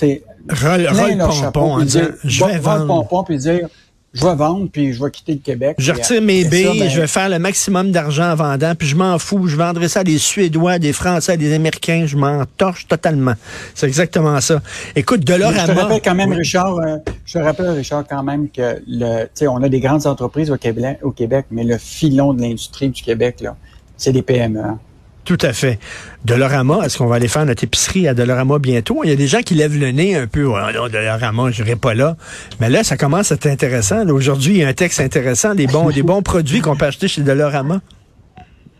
Roll, 0.01 1.17
leur 1.17 1.31
chapeau, 1.33 1.83
dire, 1.83 2.13
je 2.23 2.45
vais 2.45 2.57
vendre. 2.57 3.25
puis 3.25 3.37
dire, 3.37 3.67
je 4.13 4.25
vais 4.25 4.35
vendre, 4.35 4.69
puis 4.71 4.91
je 4.93 5.03
vais 5.03 5.11
quitter 5.11 5.33
le 5.33 5.39
Québec. 5.39 5.75
Je 5.77 5.91
retire 5.91 6.21
mes 6.21 6.43
billes, 6.43 6.79
ben 6.79 6.89
je 6.89 7.01
vais 7.01 7.07
faire 7.07 7.29
le 7.29 7.37
maximum 7.37 7.91
d'argent 7.91 8.31
en 8.31 8.35
vendant, 8.35 8.73
puis 8.73 8.87
je 8.87 8.95
m'en 8.95 9.19
fous. 9.19 9.47
Je 9.47 9.55
vendrai 9.55 9.87
ça 9.87 9.99
à 9.99 10.03
des 10.03 10.17
Suédois, 10.17 10.79
des 10.79 10.93
Français, 10.93 11.37
des 11.37 11.53
Américains. 11.53 12.05
Je 12.07 12.17
m'en 12.17 12.43
torche 12.57 12.87
totalement. 12.87 13.35
C'est 13.75 13.85
exactement 13.85 14.41
ça. 14.41 14.61
Écoute, 14.95 15.21
Dolorama... 15.21 15.65
Je 15.67 15.73
te 15.73 15.79
rappelle 15.79 16.01
quand 16.01 16.15
même, 16.15 16.33
Richard, 16.33 16.77
euh, 16.79 16.97
je 17.25 17.33
te 17.33 17.39
rappelle, 17.39 17.69
Richard, 17.69 18.05
quand 18.07 18.23
même 18.23 18.49
que 18.49 18.81
le, 18.87 19.25
tu 19.25 19.29
sais, 19.35 19.47
on 19.47 19.61
a 19.61 19.69
des 19.69 19.79
grandes 19.79 20.07
entreprises 20.07 20.49
au 20.49 20.57
Québec, 20.57 20.99
au 21.03 21.11
Québec, 21.11 21.45
mais 21.51 21.63
le 21.63 21.77
filon 21.77 22.33
de 22.33 22.41
l'industrie 22.41 22.89
du 22.89 23.03
Québec, 23.03 23.41
là, 23.41 23.55
c'est 23.95 24.11
des 24.11 24.23
PME. 24.23 24.59
Hein. 24.59 24.79
Tout 25.25 25.37
à 25.41 25.53
fait. 25.53 25.79
Dolorama, 26.25 26.85
est-ce 26.85 26.97
qu'on 26.97 27.05
va 27.05 27.15
aller 27.15 27.27
faire 27.27 27.45
notre 27.45 27.63
épicerie 27.63 28.07
à 28.07 28.13
Dolorama 28.13 28.57
bientôt? 28.59 29.01
Il 29.03 29.09
y 29.09 29.13
a 29.13 29.15
des 29.15 29.27
gens 29.27 29.41
qui 29.41 29.53
lèvent 29.53 29.77
le 29.77 29.91
nez 29.91 30.15
un 30.15 30.27
peu. 30.27 30.45
Oh, 30.45 30.57
non, 30.73 30.87
Dolorama, 30.87 31.51
je 31.51 31.63
n'irai 31.63 31.75
pas 31.75 31.93
là. 31.93 32.17
Mais 32.59 32.69
là, 32.69 32.83
ça 32.83 32.97
commence 32.97 33.31
à 33.31 33.35
être 33.35 33.47
intéressant. 33.47 34.07
Aujourd'hui, 34.09 34.55
il 34.55 34.59
y 34.59 34.63
a 34.63 34.67
un 34.67 34.73
texte 34.73 34.99
intéressant, 34.99 35.55
des 35.55 35.67
bons, 35.67 35.91
des 35.91 36.03
bons 36.03 36.21
produits 36.21 36.61
qu'on 36.61 36.75
peut 36.75 36.85
acheter 36.85 37.07
chez 37.07 37.21
Dolorama. 37.21 37.81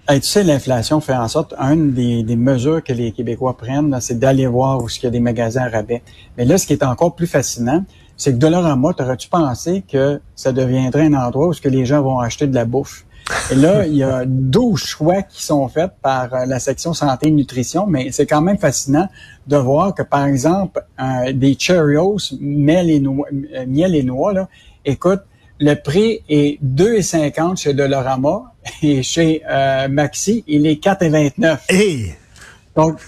tu 0.09 0.21
sais, 0.21 0.43
l'inflation 0.43 1.01
fait 1.01 1.13
en 1.13 1.27
sorte, 1.27 1.53
une 1.59 1.93
des, 1.93 2.35
mesures 2.35 2.83
que 2.83 2.93
les 2.93 3.11
Québécois 3.11 3.55
prennent, 3.55 3.95
c'est 4.01 4.17
d'aller 4.17 4.47
voir 4.47 4.81
où 4.81 4.89
il 4.89 5.03
y 5.03 5.07
a 5.07 5.11
des 5.11 5.19
magasins 5.19 5.63
à 5.63 5.69
rabais. 5.69 6.01
Mais 6.37 6.45
là, 6.45 6.57
ce 6.57 6.65
qui 6.65 6.73
est 6.73 6.83
encore 6.83 7.15
plus 7.15 7.27
fascinant, 7.27 7.85
c'est 8.17 8.33
que 8.33 8.37
Dolorama, 8.37 8.93
t'aurais-tu 8.93 9.29
pensé 9.29 9.83
que 9.89 10.19
ça 10.35 10.51
deviendrait 10.51 11.05
un 11.05 11.13
endroit 11.13 11.47
où 11.47 11.53
ce 11.53 11.61
que 11.61 11.69
les 11.69 11.85
gens 11.85 12.01
vont 12.01 12.19
acheter 12.19 12.47
de 12.47 12.55
la 12.55 12.65
bouffe? 12.65 13.05
Et 13.51 13.55
là, 13.55 13.85
il 13.85 13.95
y 13.95 14.03
a 14.03 14.23
12 14.25 14.79
choix 14.79 15.21
qui 15.21 15.43
sont 15.43 15.67
faits 15.67 15.91
par 16.01 16.33
euh, 16.33 16.45
la 16.45 16.59
section 16.59 16.93
santé 16.93 17.27
et 17.27 17.31
nutrition, 17.31 17.85
mais 17.87 18.11
c'est 18.11 18.25
quand 18.25 18.41
même 18.41 18.57
fascinant 18.57 19.07
de 19.47 19.57
voir 19.57 19.93
que, 19.93 20.03
par 20.03 20.25
exemple, 20.25 20.83
euh, 20.99 21.31
des 21.33 21.55
Cheerios, 21.57 22.17
miel 22.39 22.89
et 22.89 22.99
noix, 22.99 23.27
euh, 23.31 23.65
miel 23.67 23.95
et 23.95 24.03
noix 24.03 24.33
là, 24.33 24.47
écoute, 24.85 25.21
le 25.59 25.73
prix 25.75 26.21
est 26.29 26.63
2,50 26.63 27.57
chez 27.57 27.73
Dolorama 27.73 28.53
et 28.81 29.03
chez 29.03 29.41
Maxi, 29.89 30.43
il 30.47 30.65
est 30.65 30.81
4,29. 30.81 31.57
Hey! 31.69 32.13
Donc, 32.75 32.99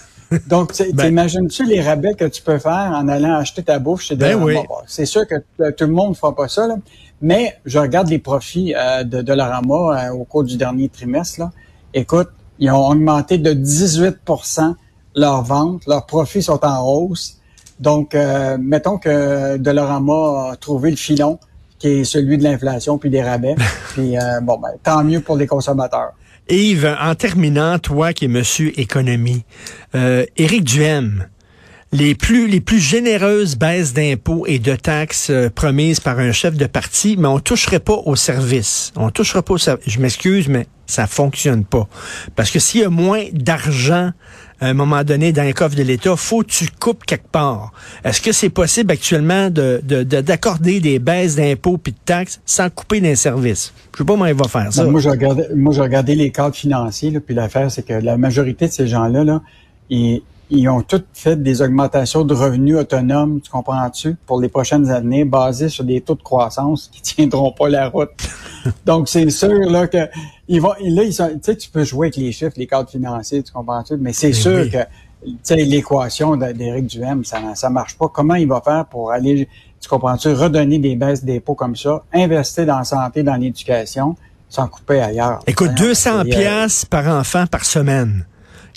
donc, 0.46 0.72
ben, 0.94 1.06
t'imagines-tu 1.06 1.64
les 1.64 1.80
rabais 1.80 2.14
que 2.14 2.24
tu 2.26 2.42
peux 2.42 2.58
faire 2.58 2.92
en 2.94 3.08
allant 3.08 3.36
acheter 3.36 3.62
ta 3.62 3.78
bouffe 3.78 4.02
chez 4.02 4.16
ben 4.16 4.38
Dolorama? 4.38 4.82
C'est 4.86 5.06
sûr 5.06 5.26
que 5.26 5.70
tout 5.70 5.84
le 5.84 5.92
monde 5.92 6.10
ne 6.10 6.14
fera 6.14 6.34
pas 6.34 6.48
ça, 6.48 6.66
là, 6.66 6.76
mais 7.22 7.58
je 7.64 7.78
regarde 7.78 8.08
les 8.08 8.18
profits 8.18 8.74
euh, 8.76 9.04
de 9.04 9.22
Dollarama 9.22 10.08
euh, 10.08 10.12
au 10.12 10.24
cours 10.24 10.44
du 10.44 10.56
dernier 10.56 10.88
trimestre. 10.88 11.40
Là. 11.40 11.50
Écoute, 11.94 12.28
ils 12.58 12.70
ont 12.70 12.88
augmenté 12.88 13.38
de 13.38 13.54
18% 13.54 14.74
leurs 15.14 15.42
ventes, 15.42 15.86
leurs 15.86 16.06
profits 16.06 16.42
sont 16.42 16.64
en 16.64 16.86
hausse. 16.86 17.38
Donc, 17.80 18.14
euh, 18.14 18.56
mettons 18.60 18.98
que 18.98 19.56
Dolorama 19.56 20.50
a 20.52 20.56
trouvé 20.56 20.90
le 20.90 20.96
filon 20.96 21.38
qui 21.78 21.88
est 21.88 22.04
celui 22.04 22.38
de 22.38 22.44
l'inflation 22.44 22.98
puis 22.98 23.10
des 23.10 23.22
rabais. 23.22 23.56
puis 23.92 24.16
euh, 24.16 24.40
bon, 24.40 24.58
ben, 24.58 24.70
tant 24.82 25.02
mieux 25.02 25.20
pour 25.20 25.36
les 25.36 25.46
consommateurs. 25.46 26.12
Yves, 26.48 26.96
en 27.00 27.14
terminant, 27.14 27.78
toi 27.78 28.12
qui 28.12 28.26
es 28.26 28.28
monsieur 28.28 28.78
économie, 28.78 29.44
euh, 29.94 30.24
Éric 30.36 30.64
Duhem, 30.64 31.28
les 31.92 32.14
plus 32.14 32.48
les 32.48 32.60
plus 32.60 32.80
généreuses 32.80 33.56
baisses 33.56 33.92
d'impôts 33.92 34.44
et 34.46 34.58
de 34.58 34.74
taxes 34.74 35.28
euh, 35.30 35.50
promises 35.50 36.00
par 36.00 36.18
un 36.18 36.32
chef 36.32 36.56
de 36.56 36.66
parti, 36.66 37.16
mais 37.18 37.28
on 37.28 37.38
toucherait 37.38 37.80
pas 37.80 38.00
au 38.06 38.16
service. 38.16 38.92
On 38.96 39.10
toucherait 39.10 39.42
pas 39.42 39.54
au 39.54 39.58
service. 39.58 39.84
Je 39.86 40.00
m'excuse, 40.00 40.48
mais 40.48 40.66
ça 40.86 41.06
fonctionne 41.06 41.64
pas. 41.64 41.86
Parce 42.34 42.50
que 42.50 42.58
s'il 42.58 42.80
y 42.80 42.84
a 42.84 42.90
moins 42.90 43.24
d'argent 43.32 44.12
à 44.60 44.66
un 44.66 44.74
moment 44.74 45.02
donné 45.02 45.32
dans 45.32 45.42
les 45.42 45.52
coffre 45.52 45.74
de 45.74 45.82
l'État, 45.82 46.14
faut 46.16 46.42
que 46.42 46.50
tu 46.50 46.68
coupes 46.78 47.04
quelque 47.04 47.26
part. 47.26 47.72
Est-ce 48.04 48.20
que 48.20 48.30
c'est 48.30 48.48
possible 48.48 48.92
actuellement 48.92 49.50
de, 49.50 49.80
d'accorder 49.82 50.78
des 50.78 51.00
baisses 51.00 51.34
d'impôts 51.34 51.78
puis 51.78 51.92
de 51.92 51.98
taxes 52.04 52.40
sans 52.46 52.70
couper 52.70 53.00
d'un 53.00 53.16
service? 53.16 53.72
Je 53.92 53.98
sais 53.98 54.04
pas 54.04 54.12
comment 54.12 54.26
il 54.26 54.34
va 54.34 54.46
faire 54.46 54.72
ça. 54.72 54.84
Ben, 54.84 54.90
moi, 54.92 55.00
j'ai 55.00 55.10
regardé, 55.10 55.46
moi, 55.54 55.74
j'ai 55.74 55.80
regardé 55.80 56.14
les 56.14 56.30
cadres 56.30 56.54
financiers, 56.54 57.10
là, 57.10 57.18
puis 57.20 57.34
l'affaire, 57.34 57.72
c'est 57.72 57.84
que 57.84 57.94
la 57.94 58.16
majorité 58.16 58.68
de 58.68 58.72
ces 58.72 58.86
gens-là, 58.86 59.24
là, 59.24 59.42
ils, 59.90 60.22
ils 60.54 60.68
ont 60.68 60.82
tous 60.82 61.02
fait 61.14 61.42
des 61.42 61.62
augmentations 61.62 62.24
de 62.24 62.34
revenus 62.34 62.76
autonomes, 62.76 63.40
tu 63.40 63.50
comprends-tu, 63.50 64.16
pour 64.26 64.38
les 64.40 64.48
prochaines 64.48 64.90
années, 64.90 65.24
basées 65.24 65.70
sur 65.70 65.82
des 65.82 66.02
taux 66.02 66.14
de 66.14 66.22
croissance 66.22 66.90
qui 66.92 67.00
tiendront 67.16 67.52
pas 67.52 67.68
la 67.68 67.88
route. 67.88 68.10
Donc, 68.86 69.08
c'est 69.08 69.30
sûr 69.30 69.70
là 69.70 69.86
que 69.86 70.08
ils 70.48 70.60
vont, 70.60 70.74
là, 70.80 71.04
ils 71.04 71.14
sont, 71.14 71.28
tu 71.28 71.38
sais, 71.42 71.56
tu 71.56 71.70
peux 71.70 71.84
jouer 71.84 72.08
avec 72.08 72.16
les 72.16 72.32
chiffres, 72.32 72.52
les 72.56 72.66
cadres 72.66 72.90
financiers, 72.90 73.42
tu 73.42 73.50
comprends-tu, 73.50 73.96
mais 73.96 74.12
c'est 74.12 74.34
sûr 74.34 74.70
que 74.70 74.78
tu 75.24 75.36
sais, 75.42 75.56
l'équation 75.56 76.36
d'Éric 76.36 76.86
Duhem, 76.86 77.24
ça 77.24 77.38
ça 77.54 77.70
marche 77.70 77.96
pas. 77.96 78.08
Comment 78.08 78.34
il 78.34 78.48
va 78.48 78.60
faire 78.60 78.84
pour 78.86 79.10
aller, 79.10 79.48
tu 79.80 79.88
comprends-tu, 79.88 80.32
redonner 80.32 80.78
des 80.78 80.96
baisses 80.96 81.24
d'impôts 81.24 81.54
comme 81.54 81.76
ça, 81.76 82.02
investir 82.12 82.66
dans 82.66 82.78
la 82.78 82.84
santé, 82.84 83.22
dans 83.22 83.36
l'éducation, 83.36 84.16
sans 84.50 84.68
couper 84.68 85.00
ailleurs? 85.00 85.40
Écoute, 85.46 85.72
200 85.74 86.24
pièces 86.24 86.84
par 86.84 87.06
enfant 87.06 87.46
par 87.46 87.64
semaine 87.64 88.26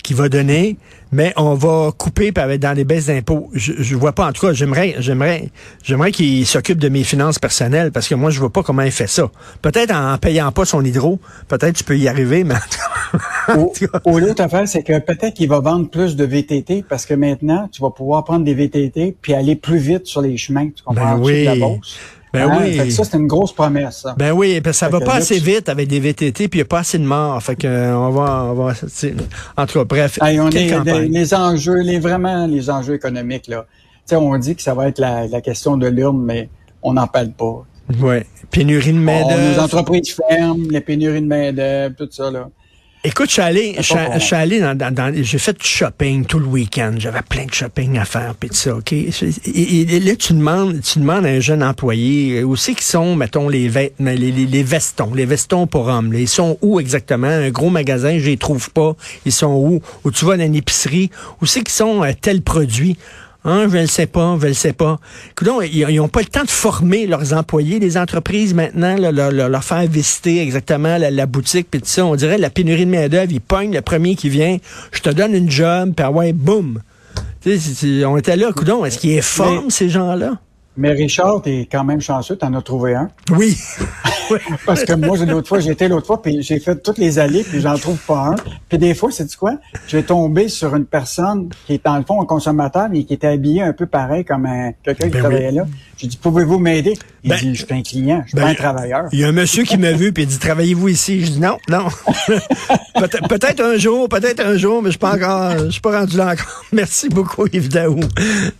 qui 0.06 0.14
va 0.14 0.28
donner, 0.28 0.76
mais 1.10 1.32
on 1.36 1.54
va 1.54 1.90
couper 1.90 2.30
dans 2.30 2.76
les 2.76 2.84
baisses 2.84 3.06
d'impôts. 3.06 3.50
Je, 3.52 3.72
je 3.76 3.96
vois 3.96 4.12
pas. 4.12 4.28
En 4.28 4.32
tout 4.32 4.46
cas, 4.46 4.52
j'aimerais, 4.52 4.94
j'aimerais, 5.00 5.50
j'aimerais 5.82 6.12
qu'il 6.12 6.46
s'occupe 6.46 6.78
de 6.78 6.88
mes 6.88 7.02
finances 7.02 7.40
personnelles 7.40 7.90
parce 7.90 8.06
que 8.06 8.14
moi, 8.14 8.30
je 8.30 8.38
vois 8.38 8.52
pas 8.52 8.62
comment 8.62 8.82
il 8.82 8.92
fait 8.92 9.08
ça. 9.08 9.28
Peut-être 9.62 9.92
en 9.92 10.16
payant 10.18 10.52
pas 10.52 10.64
son 10.64 10.84
hydro, 10.84 11.18
peut-être 11.48 11.74
tu 11.74 11.82
peux 11.82 11.98
y 11.98 12.06
arriver, 12.06 12.44
mais. 12.44 12.54
Ou 14.04 14.18
l'autre 14.18 14.42
affaire, 14.42 14.68
c'est 14.68 14.84
que 14.84 14.96
peut-être 15.00 15.34
qu'il 15.34 15.48
va 15.48 15.58
vendre 15.58 15.90
plus 15.90 16.14
de 16.14 16.24
VTT 16.24 16.84
parce 16.88 17.04
que 17.04 17.14
maintenant, 17.14 17.68
tu 17.72 17.82
vas 17.82 17.90
pouvoir 17.90 18.22
prendre 18.22 18.44
des 18.44 18.54
VTT 18.54 19.16
puis 19.20 19.34
aller 19.34 19.56
plus 19.56 19.78
vite 19.78 20.06
sur 20.06 20.20
les 20.20 20.36
chemins. 20.36 20.68
Tu 20.70 20.84
comprends? 20.84 21.16
Ben 21.16 21.20
oui. 21.20 21.44
la 21.44 21.56
bourse. 21.56 21.98
Ben 22.32 22.50
hein? 22.50 22.58
oui. 22.60 22.90
ça, 22.90 23.04
c'est 23.04 23.16
une 23.16 23.26
grosse 23.26 23.52
promesse. 23.52 24.02
Ça. 24.02 24.14
Ben 24.18 24.32
oui, 24.32 24.60
parce 24.60 24.76
que 24.76 24.78
ça 24.80 24.88
va 24.88 25.00
pas 25.00 25.14
assez 25.14 25.38
vite 25.38 25.68
avec 25.68 25.88
des 25.88 26.00
VTT, 26.00 26.48
puis 26.48 26.58
il 26.58 26.62
n'y 26.62 26.62
a 26.62 26.66
pas 26.66 26.80
assez 26.80 26.98
de 26.98 27.04
morts. 27.04 27.42
Fait 27.42 27.56
que 27.56 27.66
euh, 27.66 27.96
on 27.96 28.10
va, 28.10 28.44
on 28.44 28.54
va 28.54 28.72
en 29.56 29.66
tout 29.66 29.78
cas, 29.78 29.84
bref. 29.84 30.18
on 30.20 30.50
est, 30.50 31.08
les, 31.08 31.34
enjeux, 31.34 31.80
les 31.80 31.98
vraiment 31.98 32.46
les 32.46 32.68
enjeux 32.68 32.94
économiques 32.94 33.46
là. 33.46 33.66
sais, 34.04 34.16
on 34.16 34.36
dit 34.38 34.56
que 34.56 34.62
ça 34.62 34.74
va 34.74 34.88
être 34.88 34.98
la, 34.98 35.26
la 35.26 35.40
question 35.40 35.76
de 35.76 35.86
l'urne, 35.86 36.22
mais 36.22 36.48
on 36.82 36.94
n'en 36.94 37.06
parle 37.06 37.30
pas. 37.30 37.64
Oui. 38.00 38.16
Pénurie 38.50 38.92
de 38.92 38.98
main 38.98 39.26
d'œuvre. 39.26 39.52
Les 39.52 39.58
entreprises 39.58 40.14
ferment, 40.14 40.64
les 40.70 40.80
pénuries 40.80 41.20
de 41.20 41.26
main 41.26 41.52
d'œuvre, 41.52 41.94
tout 41.96 42.08
ça 42.10 42.30
là. 42.30 42.48
Écoute, 43.06 43.28
je 43.28 43.34
suis 43.34 43.42
allé, 43.42 43.76
je 43.78 44.18
suis 44.18 44.34
allé 44.34 44.58
dans, 44.58 44.76
dans, 44.76 45.14
j'ai 45.14 45.38
fait 45.38 45.56
du 45.56 45.64
shopping 45.64 46.24
tout 46.24 46.40
le 46.40 46.46
week-end. 46.46 46.92
J'avais 46.98 47.22
plein 47.22 47.44
de 47.44 47.54
shopping 47.54 47.98
à 47.98 48.04
faire, 48.04 48.34
puis 48.34 48.48
ça, 48.52 48.74
OK? 48.74 48.92
Et, 48.92 50.00
là, 50.00 50.16
tu 50.16 50.32
demandes, 50.32 50.80
tu 50.80 50.98
demandes 50.98 51.24
à 51.24 51.28
un 51.28 51.38
jeune 51.38 51.62
employé, 51.62 52.42
où 52.42 52.56
c'est 52.56 52.74
qu'ils 52.74 52.82
sont, 52.82 53.14
mettons, 53.14 53.48
les 53.48 53.68
vêtements, 53.68 54.10
les, 54.10 54.32
les, 54.32 54.62
vestons, 54.64 55.14
les 55.14 55.24
vestons 55.24 55.68
pour 55.68 55.86
hommes. 55.86 56.12
Ils 56.14 56.26
sont 56.26 56.58
où 56.62 56.80
exactement? 56.80 57.28
Un 57.28 57.50
gros 57.50 57.70
magasin, 57.70 58.18
je 58.18 58.26
les 58.26 58.38
trouve 58.38 58.72
pas. 58.72 58.96
Ils 59.24 59.30
sont 59.30 59.54
où? 59.54 59.80
Ou 60.02 60.10
tu 60.10 60.24
vas 60.24 60.36
dans 60.36 60.44
une 60.44 60.56
épicerie, 60.56 61.10
où 61.40 61.46
c'est 61.46 61.60
qu'ils 61.60 61.74
sont 61.74 62.02
euh, 62.02 62.10
tel 62.20 62.42
produit? 62.42 62.96
Hein, 63.48 63.68
je 63.68 63.76
ne 63.76 63.82
le 63.82 63.86
sais 63.86 64.06
pas, 64.06 64.36
je 64.40 64.42
ne 64.42 64.48
le 64.48 64.54
sais 64.54 64.72
pas. 64.72 64.98
Écoute, 65.30 65.48
ils 65.72 65.96
n'ont 65.96 66.08
pas 66.08 66.18
le 66.18 66.26
temps 66.26 66.42
de 66.42 66.50
former 66.50 67.06
leurs 67.06 67.32
employés, 67.32 67.78
les 67.78 67.96
entreprises 67.96 68.54
maintenant, 68.54 68.96
leur, 68.98 69.62
faire 69.64 69.86
visiter 69.86 70.42
exactement 70.42 70.98
la, 70.98 71.26
boutique, 71.26 71.68
puis 71.70 71.80
tout 71.80 71.86
ça. 71.86 72.04
On 72.04 72.16
dirait 72.16 72.38
la 72.38 72.50
pénurie 72.50 72.86
de 72.86 72.90
main-d'œuvre, 72.90 73.30
ils 73.30 73.40
pognent 73.40 73.72
le 73.72 73.82
premier 73.82 74.16
qui 74.16 74.30
vient, 74.30 74.56
je 74.90 75.00
te 75.00 75.10
donne 75.10 75.32
une 75.32 75.48
job, 75.48 75.92
puis 75.96 76.04
ah 76.04 76.10
ouais, 76.10 76.32
boum. 76.32 76.82
on 77.46 78.16
était 78.16 78.36
là, 78.36 78.50
coudon, 78.52 78.84
est-ce 78.84 78.98
qu'ils 78.98 79.22
forment 79.22 79.70
ces 79.70 79.90
gens-là? 79.90 80.40
Mais 80.76 80.92
Richard, 80.92 81.42
t'es 81.42 81.66
quand 81.70 81.84
même 81.84 82.00
chanceux, 82.00 82.36
t'en 82.36 82.52
as 82.52 82.62
trouvé 82.62 82.94
un. 82.94 83.08
Oui. 83.30 83.56
Parce 84.66 84.84
que 84.84 84.92
moi, 84.92 85.16
l'autre 85.24 85.48
fois, 85.48 85.60
j'étais 85.60 85.88
l'autre 85.88 86.06
fois, 86.06 86.20
puis 86.20 86.42
j'ai 86.42 86.58
fait 86.58 86.76
toutes 86.82 86.98
les 86.98 87.18
allées, 87.18 87.44
puis 87.44 87.60
j'en 87.60 87.76
trouve 87.78 87.98
pas 87.98 88.32
un. 88.32 88.36
Puis 88.68 88.76
des 88.76 88.94
fois, 88.94 89.10
c'est 89.10 89.34
quoi? 89.36 89.54
Je 89.86 89.96
vais 89.96 90.02
tomber 90.02 90.48
sur 90.48 90.74
une 90.74 90.84
personne 90.84 91.48
qui 91.66 91.74
est 91.74 91.84
dans 91.84 91.96
le 91.96 92.04
fond 92.04 92.20
un 92.20 92.26
consommateur, 92.26 92.88
mais 92.90 93.04
qui 93.04 93.14
était 93.14 93.28
habillé 93.28 93.62
un 93.62 93.72
peu 93.72 93.86
pareil 93.86 94.24
comme 94.24 94.46
un 94.46 94.72
quelqu'un 94.82 95.06
qui 95.06 95.12
ben 95.12 95.20
travaillait 95.20 95.52
là. 95.52 95.66
J'ai 95.96 96.08
dit, 96.08 96.18
pouvez-vous 96.18 96.58
m'aider? 96.58 96.94
Il 97.24 97.30
ben, 97.30 97.38
dit, 97.38 97.54
je 97.54 97.64
suis 97.64 97.74
un 97.74 97.82
client, 97.82 98.22
je 98.24 98.30
suis 98.30 98.36
pas 98.36 98.44
ben, 98.44 98.50
un 98.50 98.54
travailleur. 98.54 99.04
Il 99.12 99.20
y 99.20 99.24
a 99.24 99.28
un 99.28 99.32
monsieur 99.32 99.64
qui 99.64 99.78
m'a 99.78 99.92
vu, 99.92 100.12
puis 100.12 100.24
il 100.24 100.26
dit, 100.26 100.38
travaillez-vous 100.38 100.88
ici? 100.88 101.24
Je 101.24 101.32
dis, 101.32 101.40
non, 101.40 101.56
non. 101.70 101.86
peut-être 103.28 103.62
un 103.62 103.78
jour, 103.78 104.08
peut-être 104.08 104.44
un 104.44 104.56
jour, 104.56 104.82
mais 104.82 104.88
je 104.88 104.92
suis 104.92 104.98
pas 104.98 105.14
encore, 105.14 105.58
je 105.58 105.70
suis 105.70 105.80
pas 105.80 106.00
rendu 106.00 106.16
là 106.16 106.32
encore. 106.32 106.64
Merci 106.72 107.08
beaucoup, 107.08 107.46
Yves 107.50 107.70
Daou. 107.70 108.00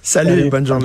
Salut, 0.00 0.48
bonne 0.48 0.66
journée. 0.66 0.84